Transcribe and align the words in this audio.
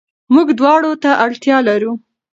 موږ 0.33 0.47
دواړو 0.59 0.91
ته 1.03 1.11
اړتيا 1.25 1.57
لرو. 1.67 1.91